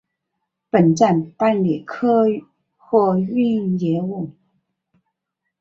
[0.71, 2.25] 本站办理客
[2.75, 4.31] 货运业务。